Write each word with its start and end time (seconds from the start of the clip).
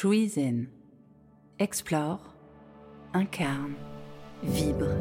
Shuizen. 0.00 0.68
Explore, 1.58 2.32
incarne, 3.14 3.74
vibre. 4.44 4.94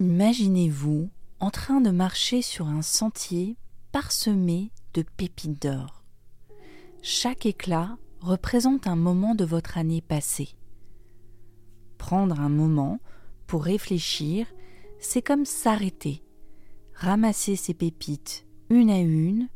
Imaginez-vous 0.00 1.08
en 1.40 1.50
train 1.50 1.80
de 1.80 1.88
marcher 1.88 2.42
sur 2.42 2.68
un 2.68 2.82
sentier 2.82 3.56
parsemé 3.90 4.70
de 4.92 5.02
pépites 5.16 5.62
d'or. 5.62 6.04
Chaque 7.00 7.46
éclat 7.46 7.96
représente 8.20 8.86
un 8.86 8.96
moment 8.96 9.34
de 9.34 9.46
votre 9.46 9.78
année 9.78 10.02
passée. 10.02 10.50
Prendre 11.96 12.38
un 12.38 12.50
moment 12.50 13.00
pour 13.46 13.64
réfléchir, 13.64 14.46
c'est 14.98 15.22
comme 15.22 15.46
s'arrêter, 15.46 16.22
ramasser 16.92 17.56
ces 17.56 17.72
pépites 17.72 18.44
une 18.74 18.90
à 18.90 18.98
une 18.98 19.48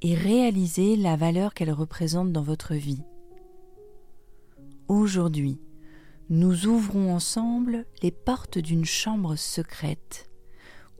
et 0.00 0.14
réaliser 0.14 0.96
la 0.96 1.14
valeur 1.16 1.52
qu'elles 1.52 1.72
représentent 1.72 2.32
dans 2.32 2.42
votre 2.42 2.74
vie. 2.74 3.02
Aujourd'hui, 4.88 5.60
nous 6.30 6.66
ouvrons 6.66 7.14
ensemble 7.14 7.84
les 8.02 8.10
portes 8.10 8.58
d'une 8.58 8.86
chambre 8.86 9.36
secrète 9.36 10.30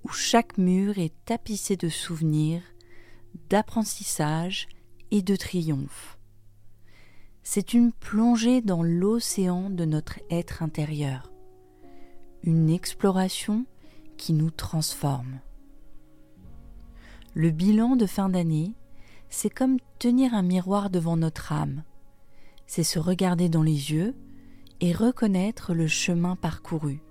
où 0.05 0.11
chaque 0.11 0.59
mur 0.59 0.99
est 0.99 1.15
tapissé 1.25 1.77
de 1.77 1.89
souvenirs, 1.89 2.63
d'apprentissage 3.49 4.69
et 5.11 5.23
de 5.23 5.35
triomphe. 5.35 6.19
C'est 7.43 7.73
une 7.73 7.91
plongée 7.91 8.61
dans 8.61 8.83
l'océan 8.83 9.71
de 9.71 9.85
notre 9.85 10.21
être 10.31 10.63
intérieur, 10.63 11.33
une 12.43 12.69
exploration 12.69 13.65
qui 14.19 14.35
nous 14.35 14.51
transforme. 14.51 15.41
Le 17.39 17.51
bilan 17.51 17.97
de 17.97 18.07
fin 18.07 18.31
d'année, 18.31 18.73
c'est 19.29 19.51
comme 19.51 19.77
tenir 19.99 20.33
un 20.33 20.41
miroir 20.41 20.89
devant 20.89 21.19
notre 21.19 21.53
âme. 21.53 21.85
C'est 22.67 22.83
se 22.83 22.99
regarder 22.99 23.51
dans 23.51 23.63
les 23.63 23.93
yeux 23.93 24.15
et 24.81 24.95
reconnaître 24.95 25.75
le 25.75 25.87
chemin 25.87 26.35
parcouru. 26.35 27.03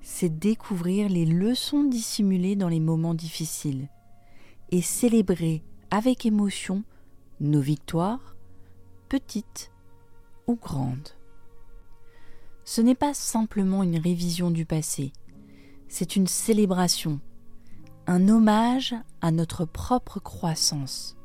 C'est 0.00 0.36
découvrir 0.36 1.08
les 1.08 1.26
leçons 1.26 1.84
dissimulées 1.84 2.56
dans 2.56 2.68
les 2.68 2.80
moments 2.80 3.14
difficiles 3.14 3.88
et 4.72 4.82
célébrer 4.82 5.62
avec 5.92 6.26
émotion 6.26 6.82
nos 7.38 7.60
victoires, 7.60 8.34
petites 9.08 9.70
ou 10.48 10.56
grandes. 10.56 11.10
Ce 12.64 12.80
n'est 12.80 12.96
pas 12.96 13.14
simplement 13.14 13.84
une 13.84 13.98
révision 13.98 14.50
du 14.50 14.66
passé, 14.66 15.12
c'est 15.86 16.16
une 16.16 16.26
célébration, 16.26 17.20
un 18.06 18.28
hommage 18.28 18.94
à 19.20 19.30
notre 19.30 19.64
propre 19.64 20.20
croissance. 20.20 21.16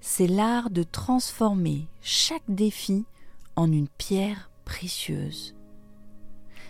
C'est 0.00 0.26
l'art 0.26 0.70
de 0.70 0.82
transformer 0.82 1.88
chaque 2.00 2.48
défi 2.48 3.04
en 3.56 3.72
une 3.72 3.88
pierre 3.88 4.50
précieuse, 4.64 5.56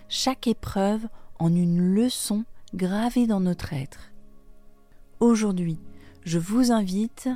chaque 0.08 0.47
épreuve 0.47 1.06
en 1.38 1.55
une 1.55 1.94
leçon 1.94 2.44
gravée 2.75 3.27
dans 3.27 3.41
notre 3.41 3.72
être. 3.72 4.12
Aujourd'hui, 5.20 5.78
je 6.25 6.38
vous 6.38 6.72
invite 6.72 7.28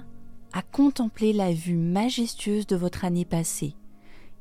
à 0.52 0.62
contempler 0.62 1.32
la 1.32 1.52
vue 1.52 1.76
majestueuse 1.76 2.66
de 2.66 2.76
votre 2.76 3.04
année 3.04 3.24
passée 3.24 3.74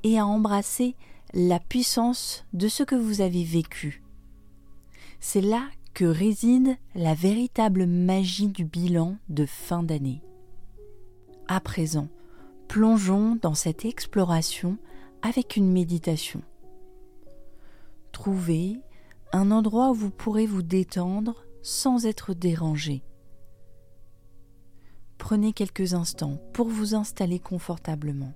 et 0.04 0.17
à 0.17 0.26
embrasser 0.26 0.95
la 1.33 1.59
puissance 1.59 2.45
de 2.54 2.67
ce 2.67 2.83
que 2.83 2.95
vous 2.95 3.22
avez 3.22 3.44
vécu. 3.44 4.04
C'est 5.20 5.42
là 5.42 5.64
que 5.94 6.06
réside 6.06 6.78
la 6.95 7.14
véritable 7.14 7.86
magie 7.86 8.48
du 8.48 8.64
bilan 8.64 9.18
de 9.30 9.45
fin 9.45 9.84
d'année. 9.84 10.22
À 11.48 11.59
présent, 11.59 12.08
plongeons 12.68 13.38
dans 13.42 13.56
cette 13.56 13.86
exploration 13.86 14.78
avec 15.22 15.55
une 15.55 15.72
méditation. 15.72 16.42
Trouvez 18.11 18.80
un 19.33 19.52
endroit 19.52 19.92
où 19.92 19.95
vous 19.95 20.11
pourrez 20.11 20.45
vous 20.45 20.61
détendre 20.61 21.44
sans 21.61 22.05
être 22.05 22.33
dérangé. 22.33 23.04
Prenez 25.17 25.54
quelques 25.54 25.94
instants 25.94 26.38
pour 26.54 26.70
vous 26.70 26.95
installer 26.95 27.39
confortablement. 27.39 28.33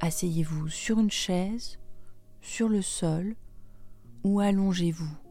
Asseyez-vous 0.00 0.68
sur 0.68 0.98
une 0.98 1.10
chaise, 1.10 1.78
sur 2.40 2.68
le 2.68 2.82
sol 2.82 3.34
ou 4.24 4.40
allongez-vous 4.40 5.27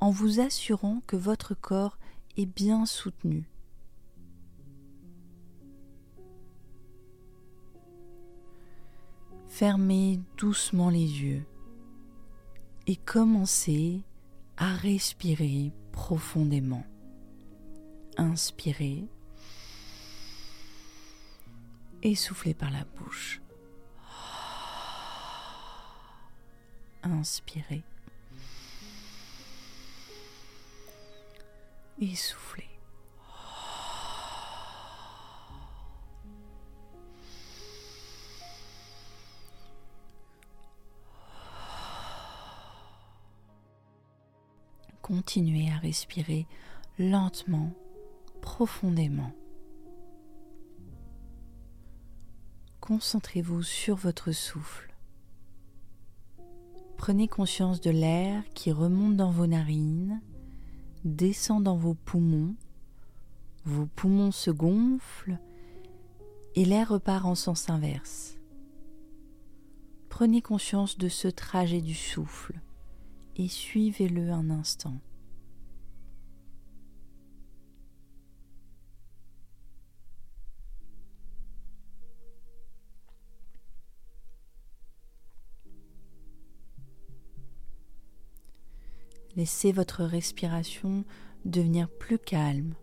en 0.00 0.10
vous 0.10 0.40
assurant 0.40 1.02
que 1.06 1.16
votre 1.16 1.54
corps 1.54 1.98
est 2.36 2.46
bien 2.46 2.86
soutenu. 2.86 3.44
Fermez 9.48 10.20
doucement 10.38 10.88
les 10.88 11.22
yeux 11.22 11.44
et 12.86 12.96
commencez 12.96 14.02
à 14.56 14.74
respirer 14.74 15.72
profondément. 15.92 16.84
Inspirez 18.16 19.04
et 22.02 22.14
soufflez 22.14 22.54
par 22.54 22.70
la 22.70 22.84
bouche. 22.96 23.42
Inspirez 27.02 27.82
et 32.00 32.14
soufflez. 32.14 32.64
Continuez 45.02 45.68
à 45.70 45.78
respirer 45.78 46.46
lentement, 46.98 47.72
profondément. 48.40 49.32
Concentrez-vous 52.80 53.62
sur 53.62 53.96
votre 53.96 54.30
souffle. 54.30 54.94
Prenez 56.96 57.28
conscience 57.28 57.80
de 57.80 57.90
l'air 57.90 58.44
qui 58.54 58.70
remonte 58.70 59.16
dans 59.16 59.30
vos 59.30 59.46
narines, 59.46 60.20
descend 61.04 61.64
dans 61.64 61.76
vos 61.76 61.94
poumons, 61.94 62.54
vos 63.64 63.86
poumons 63.86 64.32
se 64.32 64.50
gonflent 64.50 65.38
et 66.54 66.64
l'air 66.64 66.88
repart 66.88 67.26
en 67.26 67.34
sens 67.34 67.70
inverse. 67.70 68.36
Prenez 70.08 70.42
conscience 70.42 70.98
de 70.98 71.08
ce 71.08 71.28
trajet 71.28 71.80
du 71.80 71.94
souffle 71.94 72.60
et 73.36 73.48
suivez-le 73.48 74.30
un 74.30 74.50
instant. 74.50 74.98
Laissez 89.40 89.72
votre 89.72 90.04
respiration 90.04 91.06
devenir 91.46 91.88
plus 91.88 92.18
calme 92.18 92.74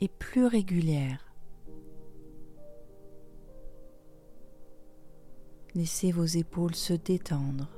et 0.00 0.08
plus 0.08 0.44
régulière. 0.44 1.32
Laissez 5.74 6.12
vos 6.12 6.26
épaules 6.26 6.74
se 6.74 6.92
détendre. 6.92 7.70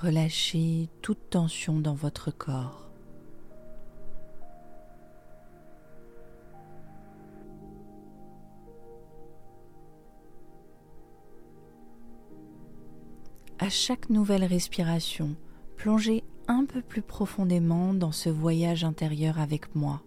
Relâchez 0.00 0.88
toute 1.02 1.28
tension 1.28 1.80
dans 1.80 1.92
votre 1.92 2.30
corps. 2.30 2.88
À 13.58 13.68
chaque 13.68 14.08
nouvelle 14.08 14.44
respiration, 14.44 15.36
plongez 15.76 16.24
un 16.48 16.64
peu 16.64 16.82
plus 16.82 17.02
profondément 17.02 17.94
dans 17.94 18.12
ce 18.12 18.28
voyage 18.28 18.84
intérieur 18.84 19.40
avec 19.40 19.74
moi. 19.74 20.02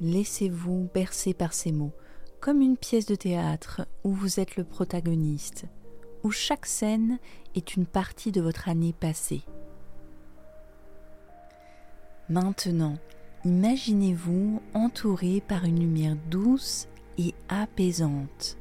Laissez-vous 0.00 0.90
bercer 0.92 1.34
par 1.34 1.54
ces 1.54 1.72
mots, 1.72 1.92
comme 2.40 2.60
une 2.60 2.76
pièce 2.76 3.06
de 3.06 3.14
théâtre 3.14 3.86
où 4.02 4.12
vous 4.12 4.40
êtes 4.40 4.56
le 4.56 4.64
protagoniste, 4.64 5.66
où 6.24 6.30
chaque 6.30 6.66
scène 6.66 7.18
est 7.54 7.76
une 7.76 7.86
partie 7.86 8.32
de 8.32 8.40
votre 8.40 8.68
année 8.68 8.92
passée. 8.92 9.42
Maintenant, 12.28 12.96
imaginez-vous 13.44 14.60
entouré 14.72 15.42
par 15.46 15.64
une 15.64 15.80
lumière 15.80 16.16
douce 16.30 16.88
et 17.18 17.34
apaisante. 17.48 18.56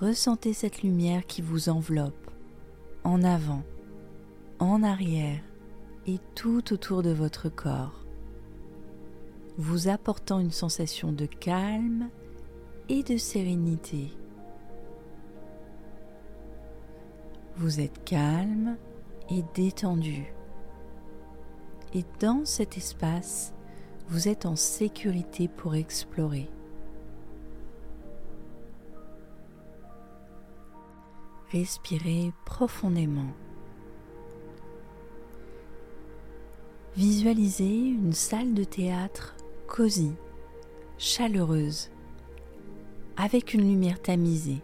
Ressentez 0.00 0.54
cette 0.54 0.82
lumière 0.82 1.26
qui 1.26 1.42
vous 1.42 1.68
enveloppe, 1.68 2.30
en 3.04 3.22
avant, 3.22 3.62
en 4.58 4.82
arrière 4.82 5.40
et 6.06 6.18
tout 6.34 6.72
autour 6.72 7.02
de 7.02 7.10
votre 7.10 7.48
corps, 7.48 8.04
vous 9.58 9.88
apportant 9.88 10.38
une 10.38 10.50
sensation 10.50 11.12
de 11.12 11.26
calme 11.26 12.08
et 12.88 13.02
de 13.02 13.18
sérénité. 13.18 14.08
Vous 17.56 17.80
êtes 17.80 18.02
calme 18.04 18.78
et 19.30 19.44
détendu. 19.54 20.32
Et 21.92 22.04
dans 22.20 22.44
cet 22.44 22.76
espace, 22.76 23.52
vous 24.08 24.28
êtes 24.28 24.46
en 24.46 24.56
sécurité 24.56 25.48
pour 25.48 25.74
explorer. 25.74 26.48
Respirez 31.52 32.32
profondément. 32.44 33.32
Visualisez 36.96 37.88
une 37.88 38.12
salle 38.12 38.54
de 38.54 38.62
théâtre 38.62 39.36
cosy, 39.66 40.12
chaleureuse, 40.98 41.90
avec 43.16 43.54
une 43.54 43.62
lumière 43.62 44.00
tamisée. 44.00 44.62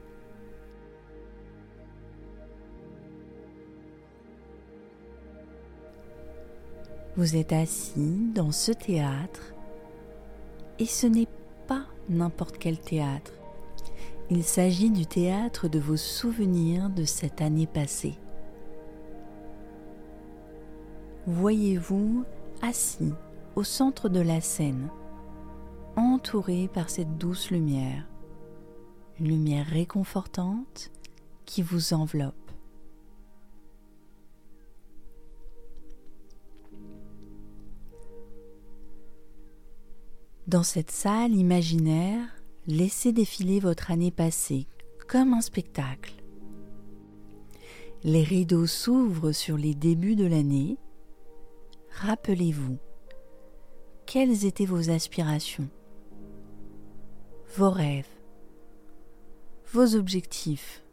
Vous 7.17 7.35
êtes 7.35 7.55
assis 7.55 8.31
dans 8.35 8.53
ce 8.53 8.73
théâtre 8.73 9.55
et 10.79 10.85
ce 10.85 11.07
n'est 11.07 11.29
pas 11.67 11.87
n'importe 12.11 12.59
quel 12.59 12.79
théâtre. 12.79 13.33
Il 14.29 14.45
s'agit 14.45 14.91
du 14.91 15.07
théâtre 15.07 15.67
de 15.67 15.79
vos 15.79 15.97
souvenirs 15.97 16.91
de 16.91 17.05
cette 17.07 17.41
année 17.41 17.67
passée. 17.67 18.19
Voyez-vous 21.27 22.25
assis 22.61 23.15
au 23.55 23.65
centre 23.65 24.11
de 24.11 24.21
la 24.21 24.43
scène, 24.43 24.91
entouré 25.97 26.69
par 26.69 26.91
cette 26.91 27.17
douce 27.17 27.51
lumière, 27.51 28.07
une 29.19 29.29
lumière 29.29 29.67
réconfortante 29.67 30.91
qui 31.47 31.63
vous 31.63 31.95
enveloppe. 31.95 32.46
Dans 40.47 40.63
cette 40.63 40.93
salle 40.93 41.35
imaginaire, 41.35 42.25
laissez 42.69 43.13
défiler 43.13 43.59
votre 43.59 43.91
année 43.91 44.13
passée 44.13 44.69
comme 45.09 45.35
un 45.35 45.41
spectacle. 45.41 46.15
Les 48.05 48.23
rideaux 48.23 48.67
s'ouvrent 48.67 49.33
sur 49.33 49.57
les 49.57 49.75
débuts 49.75 50.15
de 50.15 50.25
l'année. 50.25 50.79
Rappelez-vous, 51.91 52.79
quelles 54.07 54.45
étaient 54.45 54.67
vos 54.67 54.89
aspirations, 54.89 55.69
vos 57.57 57.71
rêves, 57.71 58.07
vos 59.73 59.97
objectifs 59.97 60.85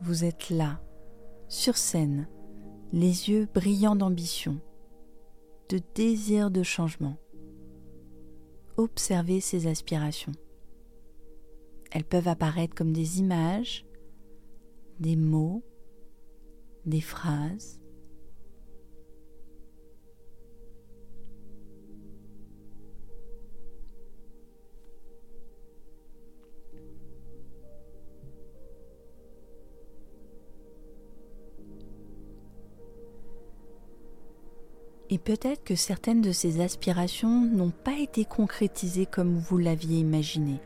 Vous 0.00 0.24
êtes 0.24 0.50
là, 0.50 0.80
sur 1.46 1.76
scène, 1.76 2.26
les 2.92 3.30
yeux 3.30 3.46
brillants 3.54 3.94
d'ambition 3.94 4.58
de 5.68 5.80
désir 5.94 6.50
de 6.50 6.62
changement. 6.62 7.16
Observez 8.76 9.40
ces 9.40 9.66
aspirations. 9.66 10.32
Elles 11.92 12.04
peuvent 12.04 12.28
apparaître 12.28 12.74
comme 12.74 12.92
des 12.92 13.20
images, 13.20 13.86
des 14.98 15.16
mots, 15.16 15.62
des 16.84 17.00
phrases. 17.00 17.80
Et 35.10 35.18
peut-être 35.18 35.64
que 35.64 35.74
certaines 35.74 36.22
de 36.22 36.32
ces 36.32 36.60
aspirations 36.60 37.44
n'ont 37.44 37.70
pas 37.72 37.98
été 37.98 38.24
concrétisées 38.24 39.06
comme 39.06 39.36
vous 39.36 39.58
l'aviez 39.58 39.98
imaginé. 39.98 40.60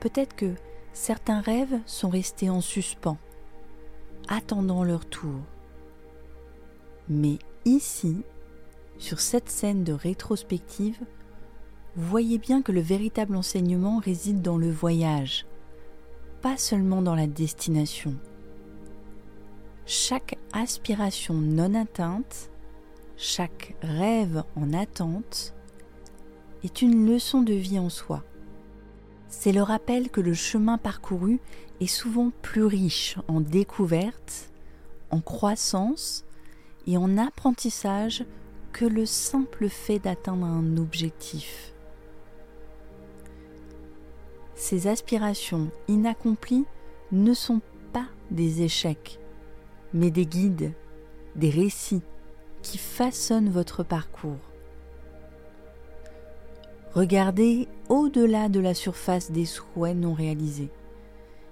Peut-être 0.00 0.36
que 0.36 0.54
certains 0.92 1.40
rêves 1.40 1.78
sont 1.86 2.08
restés 2.08 2.50
en 2.50 2.60
suspens, 2.60 3.18
attendant 4.28 4.84
leur 4.84 5.06
tour. 5.06 5.40
Mais 7.08 7.38
ici, 7.64 8.22
sur 8.98 9.20
cette 9.20 9.48
scène 9.48 9.82
de 9.84 9.92
rétrospective, 9.92 10.98
vous 11.96 12.06
voyez 12.06 12.38
bien 12.38 12.62
que 12.62 12.72
le 12.72 12.80
véritable 12.80 13.36
enseignement 13.36 13.98
réside 13.98 14.42
dans 14.42 14.56
le 14.56 14.70
voyage, 14.70 15.44
pas 16.40 16.56
seulement 16.56 17.02
dans 17.02 17.16
la 17.16 17.26
destination. 17.26 18.14
Chaque 19.86 20.38
aspiration 20.52 21.34
non 21.34 21.74
atteinte 21.74 22.51
chaque 23.22 23.76
rêve 23.82 24.42
en 24.56 24.72
attente 24.72 25.54
est 26.64 26.82
une 26.82 27.06
leçon 27.06 27.42
de 27.42 27.52
vie 27.54 27.78
en 27.78 27.88
soi. 27.88 28.24
C'est 29.28 29.52
le 29.52 29.62
rappel 29.62 30.10
que 30.10 30.20
le 30.20 30.34
chemin 30.34 30.76
parcouru 30.76 31.38
est 31.80 31.86
souvent 31.86 32.32
plus 32.42 32.64
riche 32.64 33.16
en 33.28 33.40
découvertes, 33.40 34.50
en 35.10 35.20
croissance 35.20 36.24
et 36.88 36.96
en 36.96 37.16
apprentissage 37.16 38.24
que 38.72 38.84
le 38.84 39.06
simple 39.06 39.68
fait 39.68 40.00
d'atteindre 40.00 40.46
un 40.46 40.76
objectif. 40.76 41.74
Ces 44.56 44.88
aspirations 44.88 45.70
inaccomplies 45.86 46.66
ne 47.12 47.34
sont 47.34 47.60
pas 47.92 48.08
des 48.32 48.62
échecs, 48.62 49.20
mais 49.94 50.10
des 50.10 50.26
guides, 50.26 50.72
des 51.36 51.50
récits, 51.50 52.02
qui 52.62 52.78
façonnent 52.78 53.50
votre 53.50 53.82
parcours. 53.82 54.38
Regardez 56.94 57.68
au-delà 57.88 58.48
de 58.48 58.60
la 58.60 58.74
surface 58.74 59.30
des 59.30 59.46
souhaits 59.46 59.96
non 59.96 60.12
réalisés. 60.12 60.70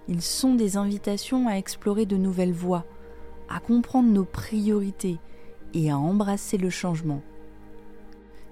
Ils 0.09 0.23
sont 0.23 0.55
des 0.55 0.77
invitations 0.77 1.49
à 1.49 1.55
explorer 1.55 2.05
de 2.05 2.17
nouvelles 2.17 2.53
voies, 2.53 2.85
à 3.49 3.61
comprendre 3.61 4.11
nos 4.11 4.25
priorités 4.25 5.19
et 5.73 5.91
à 5.91 5.99
embrasser 5.99 6.59
le 6.59 6.71
changement. 6.71 7.23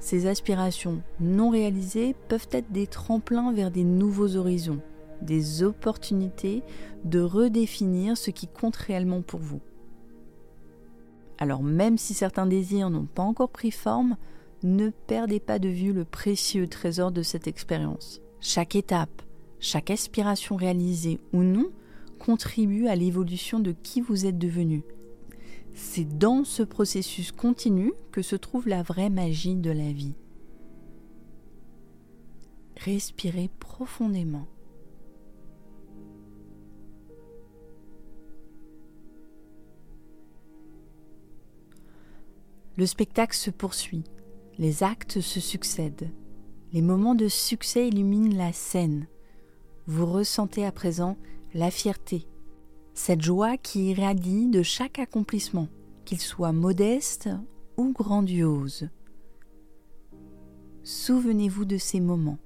Ces 0.01 0.27
aspirations 0.27 1.03
non 1.21 1.51
réalisées 1.51 2.15
peuvent 2.29 2.49
être 2.53 2.71
des 2.71 2.87
tremplins 2.87 3.53
vers 3.53 3.71
des 3.71 3.85
nouveaux 3.85 4.37
horizons, 4.37 4.81
des 5.21 5.63
opportunités 5.63 6.63
de 7.05 7.21
redéfinir 7.21 8.17
ce 8.17 8.31
qui 8.31 8.47
compte 8.47 8.77
réellement 8.77 9.23
pour 9.23 9.41
vous. 9.41 9.61
Alors 11.39 11.63
même 11.63 11.99
si 11.99 12.15
certains 12.15 12.47
désirs 12.47 12.91
n'ont 12.91 13.07
pas 13.07 13.23
encore 13.23 13.51
pris 13.51 13.71
forme, 13.71 14.17
ne 14.63 14.91
perdez 14.91 15.39
pas 15.39 15.59
de 15.59 15.69
vue 15.69 15.93
le 15.93 16.05
précieux 16.05 16.67
trésor 16.67 17.13
de 17.13 17.23
cette 17.23 17.47
expérience. 17.47 18.21
Chaque 18.41 18.75
étape, 18.75 19.23
chaque 19.61 19.91
aspiration 19.91 20.57
réalisée 20.57 21.21
ou 21.33 21.43
non 21.43 21.71
contribue 22.19 22.89
à 22.89 22.97
l'évolution 22.97 23.61
de 23.61 23.73
qui 23.73 24.01
vous 24.01 24.27
êtes 24.27 24.39
devenu. 24.39 24.83
C'est 25.75 26.19
dans 26.19 26.43
ce 26.43 26.65
processus 26.65 27.31
continu 27.31 27.93
que 28.11 28.23
se 28.23 28.35
trouve 28.35 28.67
la 28.67 28.83
vraie 28.83 29.11
magie 29.11 29.55
de 29.55 29.71
la 29.71 29.93
vie. 29.93 30.15
Respirez 32.77 33.49
profondément. 33.61 34.49
Le 42.79 42.87
spectacle 42.87 43.35
se 43.35 43.51
poursuit, 43.51 44.05
les 44.57 44.85
actes 44.85 45.21
se 45.21 45.41
succèdent, 45.41 46.13
les 46.73 46.81
moments 46.81 47.17
de 47.17 47.27
succès 47.27 47.89
illuminent 47.89 48.37
la 48.37 48.53
scène. 48.53 49.09
Vous 49.89 50.07
ressentez 50.07 50.65
à 50.65 50.71
présent 50.71 51.17
la 51.55 51.73
fierté, 51.73 52.29
cette 52.95 53.21
joie 53.23 53.57
qui 53.57 53.91
irradie 53.91 54.47
de 54.47 54.63
chaque 54.63 55.01
accomplissement, 55.01 55.67
qu'il 56.05 56.21
soit 56.21 56.53
modeste 56.53 57.29
ou 57.77 57.93
grandiose. 57.93 58.89
Souvenez-vous 60.85 61.65
de 61.65 61.79
ces 61.79 61.99
moments, 61.99 62.39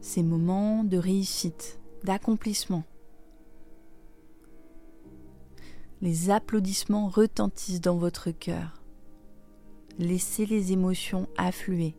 ces 0.00 0.22
moments 0.22 0.84
de 0.84 0.96
réussite, 0.96 1.78
d'accomplissement. 2.04 2.84
Les 6.02 6.30
applaudissements 6.30 7.08
retentissent 7.08 7.80
dans 7.80 7.96
votre 7.96 8.30
cœur. 8.30 8.82
Laissez 9.98 10.46
les 10.46 10.72
émotions 10.72 11.28
affluer. 11.36 11.94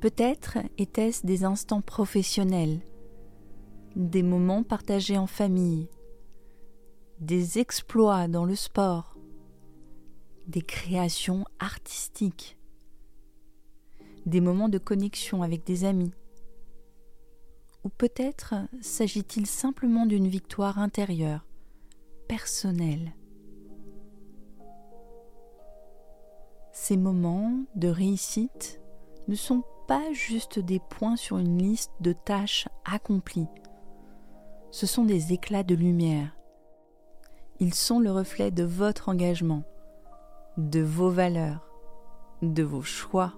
Peut-être 0.00 0.58
était-ce 0.78 1.26
des 1.26 1.44
instants 1.44 1.82
professionnels, 1.82 2.80
des 3.94 4.22
moments 4.22 4.62
partagés 4.62 5.18
en 5.18 5.26
famille, 5.26 5.88
des 7.20 7.58
exploits 7.58 8.26
dans 8.26 8.44
le 8.44 8.56
sport, 8.56 9.16
des 10.48 10.62
créations 10.62 11.44
artistiques, 11.60 12.56
des 14.26 14.40
moments 14.40 14.68
de 14.68 14.78
connexion 14.78 15.42
avec 15.42 15.64
des 15.64 15.84
amis. 15.84 16.12
Ou 17.84 17.88
peut-être 17.88 18.54
s'agit-il 18.80 19.46
simplement 19.46 20.06
d'une 20.06 20.28
victoire 20.28 20.78
intérieure, 20.78 21.46
personnelle. 22.28 23.12
Ces 26.72 26.96
moments 26.96 27.64
de 27.74 27.88
réussite 27.88 28.80
ne 29.28 29.34
sont 29.34 29.62
pas 29.88 30.12
juste 30.12 30.58
des 30.58 30.78
points 30.78 31.16
sur 31.16 31.38
une 31.38 31.58
liste 31.58 31.92
de 32.00 32.12
tâches 32.12 32.68
accomplies. 32.84 33.48
Ce 34.70 34.86
sont 34.86 35.04
des 35.04 35.32
éclats 35.32 35.64
de 35.64 35.74
lumière. 35.74 36.34
Ils 37.60 37.74
sont 37.74 38.00
le 38.00 38.10
reflet 38.10 38.50
de 38.50 38.64
votre 38.64 39.08
engagement, 39.08 39.64
de 40.56 40.80
vos 40.80 41.10
valeurs, 41.10 41.68
de 42.40 42.62
vos 42.62 42.82
choix. 42.82 43.34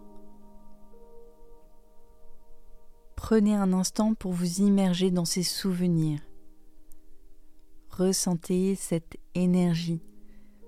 Prenez 3.26 3.54
un 3.54 3.72
instant 3.72 4.12
pour 4.12 4.32
vous 4.32 4.60
immerger 4.60 5.10
dans 5.10 5.24
ces 5.24 5.42
souvenirs. 5.42 6.20
Ressentez 7.88 8.74
cette 8.74 9.16
énergie 9.34 10.02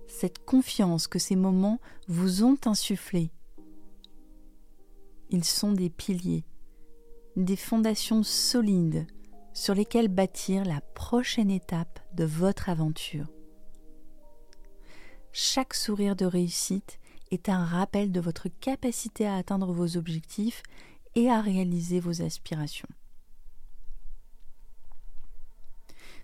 cette 0.08 0.42
confiance 0.42 1.06
que 1.06 1.18
ces 1.18 1.36
moments 1.36 1.80
vous 2.08 2.44
ont 2.44 2.56
insufflé. 2.64 3.30
Ils 5.28 5.44
sont 5.44 5.72
des 5.72 5.90
piliers, 5.90 6.46
des 7.36 7.56
fondations 7.56 8.22
solides 8.22 9.06
sur 9.52 9.74
lesquelles 9.74 10.08
bâtir 10.08 10.64
la 10.64 10.80
prochaine 10.94 11.50
étape 11.50 12.00
de 12.14 12.24
votre 12.24 12.70
aventure. 12.70 13.26
Chaque 15.30 15.74
sourire 15.74 16.16
de 16.16 16.24
réussite 16.24 17.00
est 17.30 17.50
un 17.50 17.66
rappel 17.66 18.12
de 18.12 18.20
votre 18.20 18.48
capacité 18.48 19.26
à 19.26 19.34
atteindre 19.36 19.74
vos 19.74 19.98
objectifs 19.98 20.62
et 21.16 21.28
à 21.28 21.40
réaliser 21.40 21.98
vos 21.98 22.22
aspirations. 22.22 22.88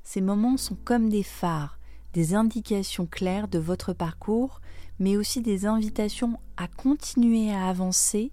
Ces 0.05 0.21
moments 0.21 0.57
sont 0.57 0.77
comme 0.77 1.09
des 1.09 1.25
phares 1.25 1.79
des 2.13 2.35
indications 2.35 3.07
claires 3.07 3.49
de 3.49 3.59
votre 3.59 3.93
parcours, 3.93 4.61
mais 4.99 5.17
aussi 5.17 5.41
des 5.41 5.67
invitations 5.67 6.39
à 6.57 6.69
continuer 6.69 7.53
à 7.53 7.69
avancer, 7.69 8.33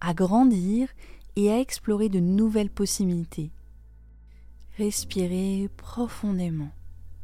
à 0.00 0.14
grandir 0.14 0.88
et 1.36 1.50
à 1.50 1.58
explorer 1.58 2.08
de 2.08 2.20
nouvelles 2.20 2.70
possibilités. 2.70 3.50
Respirez 4.76 5.70
profondément, 5.76 6.70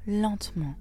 lentement. 0.07 0.75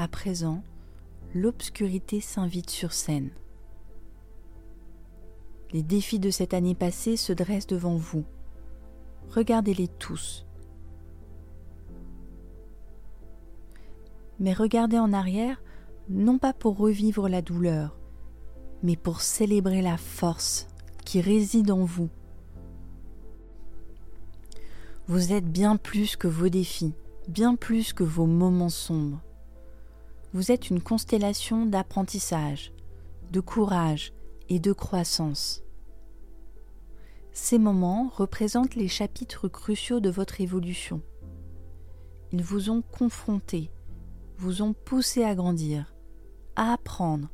À 0.00 0.06
présent, 0.06 0.62
l'obscurité 1.34 2.20
s'invite 2.20 2.70
sur 2.70 2.92
scène. 2.92 3.30
Les 5.72 5.82
défis 5.82 6.20
de 6.20 6.30
cette 6.30 6.54
année 6.54 6.76
passée 6.76 7.16
se 7.16 7.32
dressent 7.32 7.66
devant 7.66 7.96
vous. 7.96 8.24
Regardez-les 9.30 9.88
tous. 9.88 10.46
Mais 14.38 14.52
regardez 14.52 15.00
en 15.00 15.12
arrière, 15.12 15.60
non 16.08 16.38
pas 16.38 16.52
pour 16.52 16.76
revivre 16.76 17.28
la 17.28 17.42
douleur, 17.42 17.98
mais 18.84 18.94
pour 18.94 19.20
célébrer 19.20 19.82
la 19.82 19.96
force 19.96 20.68
qui 21.04 21.20
réside 21.20 21.72
en 21.72 21.84
vous. 21.84 22.08
Vous 25.08 25.32
êtes 25.32 25.50
bien 25.50 25.76
plus 25.76 26.14
que 26.14 26.28
vos 26.28 26.48
défis, 26.48 26.94
bien 27.26 27.56
plus 27.56 27.92
que 27.92 28.04
vos 28.04 28.26
moments 28.26 28.68
sombres 28.68 29.24
vous 30.34 30.52
êtes 30.52 30.70
une 30.70 30.80
constellation 30.80 31.66
d'apprentissage, 31.66 32.72
de 33.32 33.40
courage 33.40 34.12
et 34.48 34.58
de 34.58 34.72
croissance. 34.72 35.62
Ces 37.32 37.58
moments 37.58 38.10
représentent 38.14 38.74
les 38.74 38.88
chapitres 38.88 39.48
cruciaux 39.48 40.00
de 40.00 40.10
votre 40.10 40.40
évolution. 40.40 41.00
Ils 42.32 42.42
vous 42.42 42.68
ont 42.68 42.82
confronté, 42.82 43.70
vous 44.36 44.62
ont 44.62 44.74
poussé 44.74 45.24
à 45.24 45.34
grandir, 45.34 45.94
à 46.56 46.72
apprendre. 46.72 47.28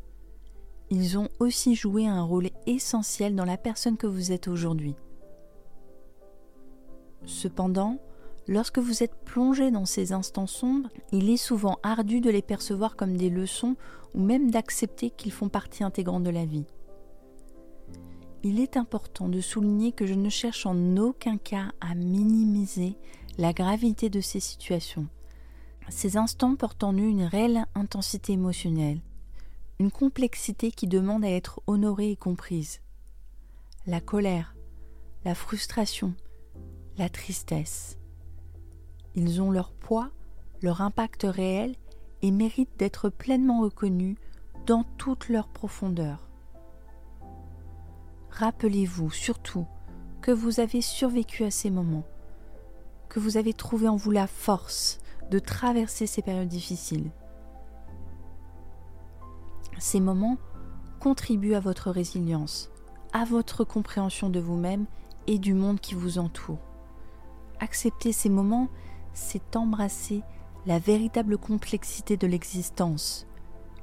Ils 0.90 1.18
ont 1.18 1.28
aussi 1.40 1.74
joué 1.74 2.06
un 2.06 2.22
rôle 2.22 2.50
essentiel 2.66 3.34
dans 3.34 3.44
la 3.44 3.56
personne 3.56 3.96
que 3.96 4.06
vous 4.06 4.30
êtes 4.30 4.46
aujourd'hui. 4.46 4.94
Cependant, 7.24 7.98
Lorsque 8.46 8.78
vous 8.78 9.02
êtes 9.02 9.16
plongé 9.24 9.70
dans 9.70 9.86
ces 9.86 10.12
instants 10.12 10.46
sombres, 10.46 10.90
il 11.12 11.30
est 11.30 11.38
souvent 11.38 11.78
ardu 11.82 12.20
de 12.20 12.28
les 12.28 12.42
percevoir 12.42 12.94
comme 12.94 13.16
des 13.16 13.30
leçons 13.30 13.76
ou 14.12 14.22
même 14.22 14.50
d'accepter 14.50 15.10
qu'ils 15.10 15.32
font 15.32 15.48
partie 15.48 15.82
intégrante 15.82 16.24
de 16.24 16.30
la 16.30 16.44
vie. 16.44 16.66
Il 18.42 18.60
est 18.60 18.76
important 18.76 19.30
de 19.30 19.40
souligner 19.40 19.92
que 19.92 20.04
je 20.04 20.12
ne 20.12 20.28
cherche 20.28 20.66
en 20.66 20.98
aucun 20.98 21.38
cas 21.38 21.72
à 21.80 21.94
minimiser 21.94 22.98
la 23.38 23.54
gravité 23.54 24.10
de 24.10 24.20
ces 24.20 24.40
situations. 24.40 25.08
Ces 25.88 26.18
instants 26.18 26.54
portent 26.54 26.84
en 26.84 26.92
eux 26.92 27.08
une 27.08 27.24
réelle 27.24 27.64
intensité 27.74 28.34
émotionnelle, 28.34 29.00
une 29.78 29.90
complexité 29.90 30.70
qui 30.70 30.86
demande 30.86 31.24
à 31.24 31.30
être 31.30 31.62
honorée 31.66 32.10
et 32.10 32.16
comprise. 32.16 32.80
La 33.86 34.02
colère, 34.02 34.54
la 35.24 35.34
frustration, 35.34 36.14
la 36.98 37.08
tristesse, 37.08 37.98
ils 39.14 39.40
ont 39.40 39.50
leur 39.50 39.72
poids, 39.72 40.10
leur 40.62 40.80
impact 40.80 41.24
réel 41.28 41.74
et 42.22 42.30
méritent 42.30 42.78
d'être 42.78 43.08
pleinement 43.08 43.60
reconnus 43.60 44.16
dans 44.66 44.84
toute 44.98 45.28
leur 45.28 45.48
profondeur. 45.48 46.28
Rappelez-vous 48.30 49.10
surtout 49.10 49.66
que 50.20 50.32
vous 50.32 50.58
avez 50.58 50.80
survécu 50.80 51.44
à 51.44 51.50
ces 51.50 51.70
moments, 51.70 52.06
que 53.08 53.20
vous 53.20 53.36
avez 53.36 53.52
trouvé 53.52 53.88
en 53.88 53.96
vous 53.96 54.10
la 54.10 54.26
force 54.26 54.98
de 55.30 55.38
traverser 55.38 56.06
ces 56.06 56.22
périodes 56.22 56.48
difficiles. 56.48 57.10
Ces 59.78 60.00
moments 60.00 60.38
contribuent 60.98 61.54
à 61.54 61.60
votre 61.60 61.90
résilience, 61.90 62.70
à 63.12 63.24
votre 63.24 63.64
compréhension 63.64 64.30
de 64.30 64.40
vous-même 64.40 64.86
et 65.26 65.38
du 65.38 65.54
monde 65.54 65.80
qui 65.80 65.94
vous 65.94 66.18
entoure. 66.18 66.58
Acceptez 67.60 68.12
ces 68.12 68.30
moments 68.30 68.68
c'est 69.14 69.56
embrasser 69.56 70.22
la 70.66 70.78
véritable 70.78 71.38
complexité 71.38 72.16
de 72.16 72.26
l'existence, 72.26 73.26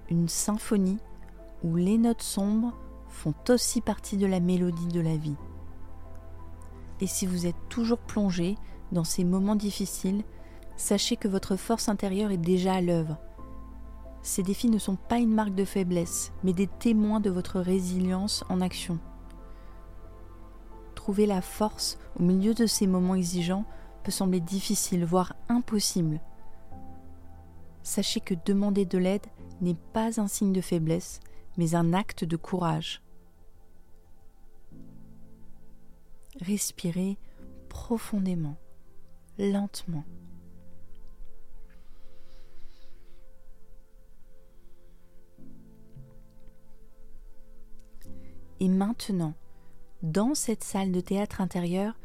une 0.10 0.28
symphonie 0.28 1.00
où 1.64 1.76
les 1.76 1.98
notes 1.98 2.22
sombres 2.22 2.74
font 3.08 3.34
aussi 3.50 3.82
partie 3.82 4.18
de 4.18 4.26
la 4.26 4.40
mélodie 4.40 4.88
de 4.88 5.02
la 5.02 5.18
vie. 5.18 5.36
Et 7.00 7.08
si 7.08 7.26
vous 7.26 7.46
êtes 7.46 7.70
toujours 7.70 7.98
plongé 7.98 8.56
dans 8.92 9.04
ces 9.04 9.24
moments 9.24 9.56
difficiles, 9.56 10.24
sachez 10.76 11.16
que 11.16 11.28
votre 11.28 11.56
force 11.56 11.90
intérieure 11.90 12.32
est 12.32 12.38
déjà 12.38 12.74
à 12.74 12.82
l'œuvre. 12.82 13.18
Ces 14.24 14.44
défis 14.44 14.70
ne 14.70 14.78
sont 14.78 14.96
pas 14.96 15.18
une 15.18 15.34
marque 15.34 15.56
de 15.56 15.66
faiblesse, 15.66 16.32
mais 16.44 16.54
des 16.54 16.68
témoins 16.68 17.20
de 17.20 17.30
votre 17.30 17.60
résilience 17.60 18.44
en 18.50 18.62
action. 18.62 19.00
Trouver 20.94 21.26
la 21.26 21.42
force 21.42 21.98
au 22.20 22.24
milieu 22.24 22.54
de 22.54 22.68
ces 22.68 22.86
moments 22.86 23.16
exigeants 23.16 23.66
peut 24.03 24.12
sembler 24.12 24.39
difficile, 24.39 25.05
voire 25.05 25.36
impossible. 25.50 26.20
Sachez 27.84 28.20
que 28.20 28.36
demander 28.46 28.86
de 28.86 28.98
l'aide 28.98 29.25
n'est 29.62 29.77
pas 29.93 30.20
un 30.20 30.27
signe 30.27 30.53
de 30.53 30.62
faiblesse, 30.62 31.20
mais 31.58 31.75
un 31.75 31.93
acte 31.93 32.24
de 32.24 32.38
courage. 32.38 33.01
Respirez 36.39 37.17
profondément, 37.70 38.58
lentement. 39.38 40.03
Et 48.60 48.70
maintenant, 48.70 49.34
dans 50.03 50.36
cette 50.36 50.63
salle 50.63 50.91
de 50.91 51.01
théâtre 51.01 51.41
intérieur, 51.41 51.96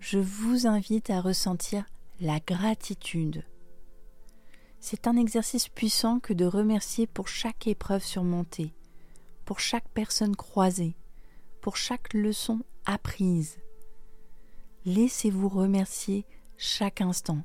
je 0.00 0.18
vous 0.18 0.66
invite 0.66 1.10
à 1.10 1.20
ressentir 1.20 1.84
la 2.20 2.40
gratitude, 2.40 3.44
C'est 4.80 5.08
un 5.08 5.16
exercice 5.16 5.68
puissant 5.68 6.20
que 6.20 6.32
de 6.32 6.44
remercier 6.44 7.08
pour 7.08 7.26
chaque 7.26 7.66
épreuve 7.66 8.04
surmontée, 8.04 8.74
pour 9.44 9.58
chaque 9.58 9.88
personne 9.88 10.36
croisée, 10.36 10.96
pour 11.60 11.76
chaque 11.76 12.14
leçon 12.14 12.60
apprise. 12.86 13.58
Laissez-vous 14.84 15.48
remercier 15.48 16.26
chaque 16.56 17.00
instant, 17.00 17.42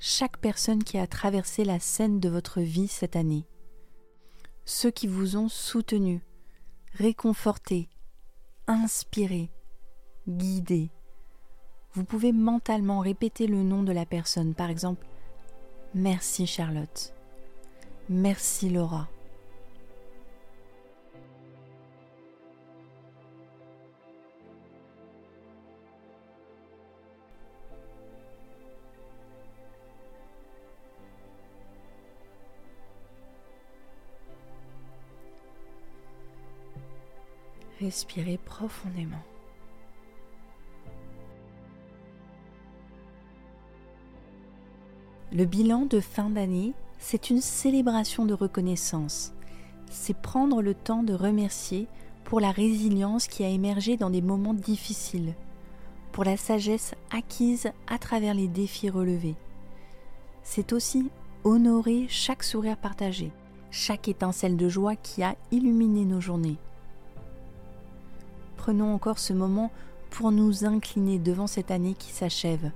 chaque 0.00 0.38
personne 0.38 0.82
qui 0.82 0.98
a 0.98 1.06
traversé 1.06 1.64
la 1.64 1.78
scène 1.78 2.18
de 2.18 2.28
votre 2.28 2.60
vie 2.60 2.88
cette 2.88 3.14
année, 3.16 3.46
ceux 4.64 4.90
qui 4.90 5.06
vous 5.06 5.36
ont 5.36 5.48
soutenu, 5.48 6.24
réconforté, 6.94 7.88
inspiré, 8.66 9.52
guidé. 10.28 10.90
Vous 11.96 12.04
pouvez 12.04 12.32
mentalement 12.32 13.00
répéter 13.00 13.46
le 13.46 13.62
nom 13.62 13.82
de 13.82 13.90
la 13.90 14.04
personne, 14.04 14.52
par 14.52 14.68
exemple 14.68 15.06
Merci 15.94 16.46
Charlotte. 16.46 17.14
Merci 18.10 18.68
Laura. 18.68 19.08
Respirez 37.80 38.36
profondément. 38.36 39.24
Le 45.36 45.44
bilan 45.44 45.84
de 45.84 46.00
fin 46.00 46.30
d'année, 46.30 46.72
c'est 46.98 47.28
une 47.28 47.42
célébration 47.42 48.24
de 48.24 48.32
reconnaissance. 48.32 49.34
C'est 49.90 50.16
prendre 50.16 50.62
le 50.62 50.72
temps 50.72 51.02
de 51.02 51.12
remercier 51.12 51.88
pour 52.24 52.40
la 52.40 52.50
résilience 52.50 53.26
qui 53.26 53.44
a 53.44 53.48
émergé 53.50 53.98
dans 53.98 54.08
des 54.08 54.22
moments 54.22 54.54
difficiles, 54.54 55.34
pour 56.10 56.24
la 56.24 56.38
sagesse 56.38 56.94
acquise 57.10 57.70
à 57.86 57.98
travers 57.98 58.32
les 58.32 58.48
défis 58.48 58.88
relevés. 58.88 59.34
C'est 60.42 60.72
aussi 60.72 61.10
honorer 61.44 62.06
chaque 62.08 62.42
sourire 62.42 62.78
partagé, 62.78 63.30
chaque 63.70 64.08
étincelle 64.08 64.56
de 64.56 64.70
joie 64.70 64.96
qui 64.96 65.22
a 65.22 65.36
illuminé 65.52 66.06
nos 66.06 66.22
journées. 66.22 66.56
Prenons 68.56 68.94
encore 68.94 69.18
ce 69.18 69.34
moment 69.34 69.70
pour 70.08 70.32
nous 70.32 70.64
incliner 70.64 71.18
devant 71.18 71.46
cette 71.46 71.70
année 71.70 71.92
qui 71.92 72.10
s'achève, 72.10 72.70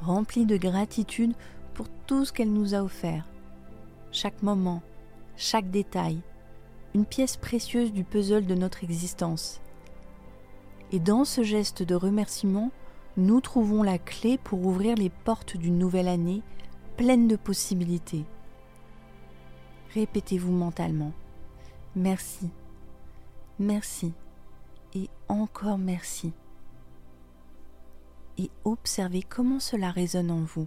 remplie 0.00 0.46
de 0.46 0.56
gratitude 0.56 1.34
pour 1.74 1.88
tout 2.06 2.24
ce 2.24 2.32
qu'elle 2.32 2.52
nous 2.52 2.74
a 2.74 2.82
offert. 2.82 3.26
Chaque 4.10 4.42
moment, 4.42 4.82
chaque 5.36 5.70
détail, 5.70 6.20
une 6.94 7.06
pièce 7.06 7.36
précieuse 7.36 7.92
du 7.92 8.04
puzzle 8.04 8.46
de 8.46 8.54
notre 8.54 8.84
existence. 8.84 9.60
Et 10.92 10.98
dans 10.98 11.24
ce 11.24 11.42
geste 11.42 11.82
de 11.82 11.94
remerciement, 11.94 12.70
nous 13.16 13.40
trouvons 13.40 13.82
la 13.82 13.98
clé 13.98 14.38
pour 14.38 14.64
ouvrir 14.64 14.96
les 14.96 15.10
portes 15.10 15.56
d'une 15.56 15.78
nouvelle 15.78 16.08
année 16.08 16.42
pleine 16.96 17.28
de 17.28 17.36
possibilités. 17.36 18.24
Répétez-vous 19.94 20.52
mentalement. 20.52 21.12
Merci. 21.96 22.50
Merci. 23.58 24.12
Et 24.94 25.08
encore 25.28 25.78
merci. 25.78 26.32
Et 28.38 28.50
observez 28.64 29.22
comment 29.22 29.60
cela 29.60 29.90
résonne 29.90 30.30
en 30.30 30.40
vous. 30.40 30.66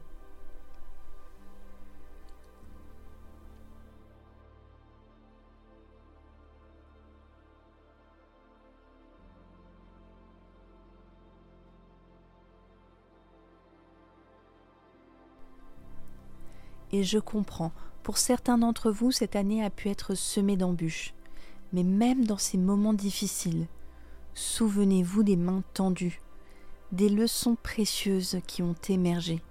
Je 17.03 17.19
comprends, 17.19 17.71
pour 18.03 18.17
certains 18.17 18.57
d'entre 18.57 18.91
vous, 18.91 19.11
cette 19.11 19.35
année 19.35 19.63
a 19.63 19.69
pu 19.69 19.89
être 19.89 20.15
semée 20.15 20.57
d'embûches. 20.57 21.13
Mais 21.73 21.83
même 21.83 22.25
dans 22.25 22.37
ces 22.37 22.57
moments 22.57 22.93
difficiles, 22.93 23.67
souvenez-vous 24.33 25.23
des 25.23 25.35
mains 25.35 25.63
tendues, 25.73 26.21
des 26.91 27.09
leçons 27.09 27.57
précieuses 27.61 28.39
qui 28.47 28.61
ont 28.61 28.75
émergé. 28.87 29.41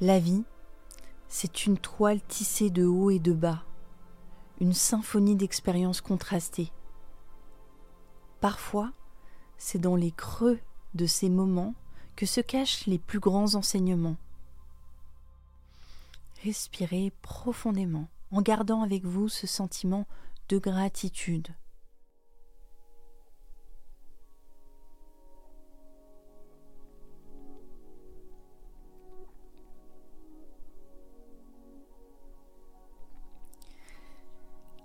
La 0.00 0.18
vie, 0.18 0.44
c'est 1.28 1.66
une 1.66 1.78
toile 1.78 2.20
tissée 2.22 2.70
de 2.70 2.84
haut 2.84 3.10
et 3.10 3.20
de 3.20 3.32
bas, 3.32 3.62
une 4.60 4.72
symphonie 4.72 5.36
d'expériences 5.36 6.00
contrastées. 6.00 6.72
Parfois, 8.40 8.92
c'est 9.56 9.78
dans 9.78 9.96
les 9.96 10.10
creux 10.10 10.58
de 10.94 11.06
ces 11.06 11.30
moments 11.30 11.74
que 12.16 12.26
se 12.26 12.40
cachent 12.40 12.86
les 12.86 12.98
plus 12.98 13.20
grands 13.20 13.54
enseignements. 13.54 14.16
Respirez 16.42 17.12
profondément 17.22 18.08
en 18.30 18.42
gardant 18.42 18.82
avec 18.82 19.04
vous 19.04 19.28
ce 19.28 19.46
sentiment 19.46 20.06
de 20.48 20.58
gratitude. 20.58 21.48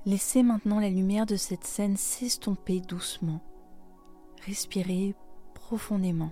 Laissez 0.05 0.43
maintenant 0.43 0.79
la 0.79 0.89
lumière 0.89 1.25
de 1.25 1.35
cette 1.35 1.65
scène 1.65 1.97
s'estomper 1.97 2.79
doucement. 2.79 3.41
Respirez 4.45 5.13
profondément 5.53 6.31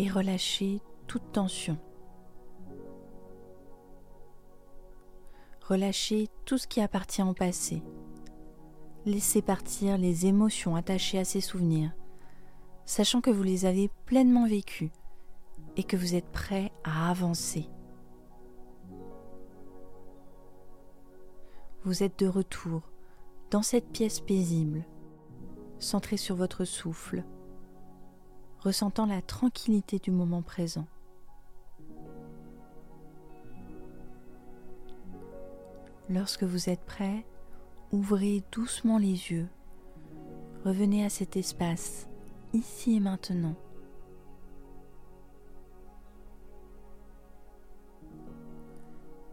et 0.00 0.08
relâchez 0.08 0.80
toute 1.06 1.30
tension. 1.30 1.76
Relâchez 5.60 6.28
tout 6.46 6.56
ce 6.56 6.66
qui 6.66 6.80
appartient 6.80 7.22
au 7.22 7.34
passé. 7.34 7.82
Laissez 9.04 9.42
partir 9.42 9.98
les 9.98 10.24
émotions 10.24 10.74
attachées 10.74 11.18
à 11.18 11.26
ces 11.26 11.42
souvenirs, 11.42 11.92
sachant 12.86 13.20
que 13.20 13.28
vous 13.28 13.42
les 13.42 13.66
avez 13.66 13.90
pleinement 14.06 14.46
vécus 14.46 14.90
et 15.76 15.84
que 15.84 15.98
vous 15.98 16.14
êtes 16.14 16.32
prêt 16.32 16.72
à 16.82 17.10
avancer. 17.10 17.68
Vous 21.84 22.02
êtes 22.02 22.18
de 22.18 22.26
retour 22.26 22.80
dans 23.50 23.62
cette 23.62 23.92
pièce 23.92 24.20
paisible, 24.20 24.86
centrée 25.78 26.16
sur 26.16 26.36
votre 26.36 26.64
souffle, 26.64 27.22
ressentant 28.60 29.06
la 29.06 29.22
tranquillité 29.22 29.98
du 29.98 30.10
moment 30.10 30.42
présent. 30.42 30.86
Lorsque 36.08 36.42
vous 36.42 36.68
êtes 36.68 36.84
prêt, 36.84 37.24
ouvrez 37.92 38.42
doucement 38.52 38.98
les 38.98 39.30
yeux. 39.30 39.48
Revenez 40.64 41.04
à 41.04 41.08
cet 41.08 41.36
espace, 41.36 42.08
ici 42.52 42.96
et 42.96 43.00
maintenant. 43.00 43.54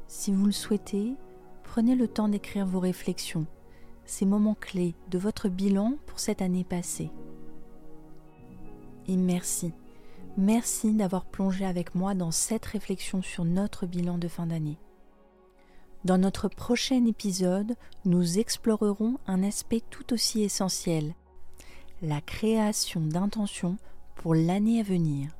Si 0.07 0.31
vous 0.31 0.45
le 0.45 0.51
souhaitez, 0.51 1.15
prenez 1.63 1.95
le 1.95 2.07
temps 2.07 2.29
d'écrire 2.29 2.65
vos 2.65 2.79
réflexions, 2.79 3.45
ces 4.05 4.25
moments 4.25 4.55
clés 4.55 4.95
de 5.09 5.17
votre 5.17 5.49
bilan 5.49 5.95
pour 6.05 6.19
cette 6.19 6.41
année 6.41 6.63
passée 6.63 7.11
et 9.07 9.17
merci. 9.17 9.73
Merci 10.37 10.93
d'avoir 10.93 11.25
plongé 11.25 11.65
avec 11.65 11.95
moi 11.95 12.13
dans 12.13 12.31
cette 12.31 12.65
réflexion 12.65 13.21
sur 13.21 13.43
notre 13.43 13.85
bilan 13.85 14.17
de 14.17 14.27
fin 14.27 14.45
d'année. 14.45 14.77
Dans 16.05 16.17
notre 16.17 16.47
prochain 16.47 17.05
épisode, 17.05 17.75
nous 18.05 18.37
explorerons 18.37 19.17
un 19.25 19.43
aspect 19.43 19.81
tout 19.89 20.13
aussi 20.13 20.43
essentiel, 20.43 21.15
la 22.01 22.21
création 22.21 23.01
d'intentions 23.01 23.77
pour 24.15 24.35
l'année 24.35 24.79
à 24.79 24.83
venir. 24.83 25.31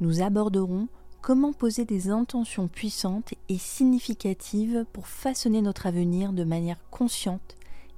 Nous 0.00 0.20
aborderons 0.20 0.88
comment 1.22 1.52
poser 1.52 1.84
des 1.84 2.10
intentions 2.10 2.68
puissantes 2.68 3.34
et 3.48 3.58
significatives 3.58 4.84
pour 4.92 5.06
façonner 5.06 5.62
notre 5.62 5.86
avenir 5.86 6.32
de 6.32 6.44
manière 6.44 6.78
consciente 6.90 7.56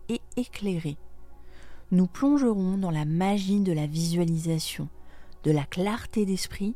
et 0.09 0.21
éclairée 0.37 0.97
nous 1.93 2.07
plongerons 2.07 2.79
dans 2.79 2.91
la 2.91 3.05
magie 3.05 3.61
de 3.61 3.73
la 3.73 3.87
visualisation, 3.87 4.89
de 5.45 5.51
la 5.51 5.65
clarté 5.65 6.25
d'esprit 6.25 6.75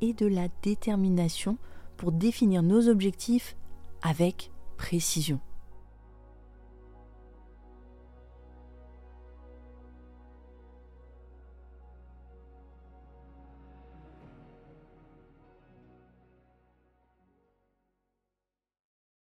et 0.00 0.12
de 0.12 0.26
la 0.26 0.48
détermination 0.62 1.58
pour 1.96 2.12
définir 2.12 2.62
nos 2.62 2.88
objectifs 2.88 3.56
avec 4.02 4.50
précision. 4.76 5.40